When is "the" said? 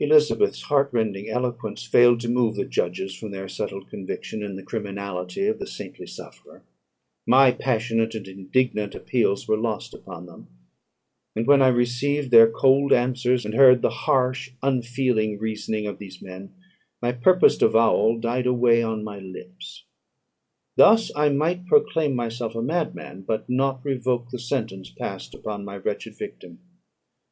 2.56-2.64, 4.56-4.62, 5.60-5.68, 13.82-13.90, 24.30-24.40